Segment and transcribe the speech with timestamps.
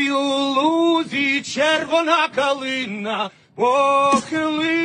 [0.00, 0.18] Ой, у
[0.54, 4.78] лузі червона калина похилилася,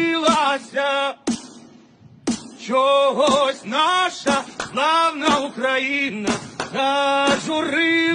[2.68, 4.44] чогось наша
[4.74, 6.30] славна Україна
[6.74, 8.06] зажурилася.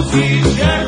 [0.00, 0.79] Música é.